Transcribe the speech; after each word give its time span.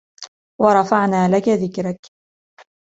ورفعنا 0.61 1.29
لك 1.29 1.49
ذكرك 1.49 2.11